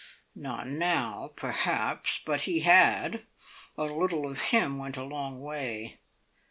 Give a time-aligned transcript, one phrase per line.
[0.35, 2.21] Not now, perhaps.
[2.25, 3.21] But he had!
[3.77, 5.99] A little of him went a long way.